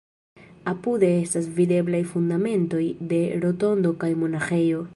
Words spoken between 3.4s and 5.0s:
rotondo kaj monaĥejo.